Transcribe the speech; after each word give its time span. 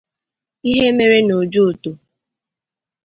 ihe 0.69 0.87
mere 0.97 1.17
n'Ojoto 1.27 1.91